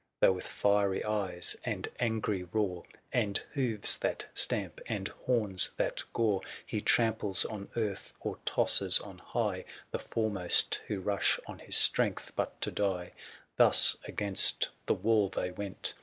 Though 0.19 0.31
with 0.31 0.47
fiery 0.47 1.05
eyes, 1.05 1.55
and 1.63 1.87
angry 1.99 2.41
roar, 2.41 2.85
680 3.13 3.19
And 3.21 3.37
hoofs 3.53 3.97
that 3.97 4.25
stamp, 4.33 4.81
and 4.87 5.07
horns 5.09 5.69
that 5.77 6.01
gore. 6.11 6.41
He 6.65 6.81
tramples 6.81 7.45
on 7.45 7.69
earth, 7.75 8.11
or 8.19 8.39
tosses 8.43 8.99
on 8.99 9.19
high 9.19 9.63
The 9.91 9.99
foremost, 9.99 10.81
who 10.87 11.01
rush 11.01 11.39
on 11.45 11.59
his 11.59 11.77
strength 11.77 12.31
but 12.35 12.59
to 12.61 12.71
die: 12.71 13.11
Thus 13.57 13.95
against 14.05 14.69
the 14.87 14.95
wall 14.95 15.29
they 15.29 15.51
went. 15.51 15.93